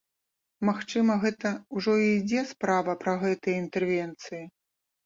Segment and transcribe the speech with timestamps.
[0.69, 4.43] Магчыма, гэта ўжо і ідзе справа пра гэтыя інтэрвенцыі?